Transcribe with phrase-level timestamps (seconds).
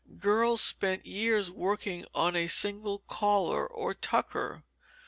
[0.17, 4.63] Girls spent years working on a single collar or tucker.